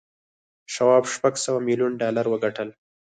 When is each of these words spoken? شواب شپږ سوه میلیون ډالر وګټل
شواب 0.73 1.03
شپږ 1.13 1.33
سوه 1.45 1.59
میلیون 1.67 1.91
ډالر 2.01 2.25
وګټل 2.29 2.69